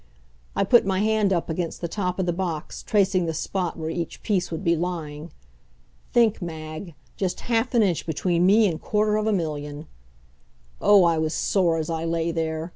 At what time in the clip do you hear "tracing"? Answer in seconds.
2.81-3.27